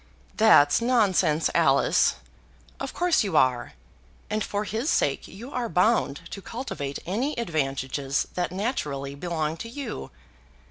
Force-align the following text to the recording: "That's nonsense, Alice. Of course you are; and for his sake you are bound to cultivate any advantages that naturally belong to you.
"That's 0.35 0.81
nonsense, 0.81 1.51
Alice. 1.53 2.15
Of 2.79 2.91
course 2.91 3.23
you 3.23 3.37
are; 3.37 3.73
and 4.31 4.43
for 4.43 4.63
his 4.63 4.89
sake 4.89 5.27
you 5.27 5.51
are 5.51 5.69
bound 5.69 6.21
to 6.31 6.41
cultivate 6.41 6.97
any 7.05 7.37
advantages 7.37 8.27
that 8.33 8.51
naturally 8.51 9.13
belong 9.13 9.57
to 9.57 9.69
you. 9.69 10.09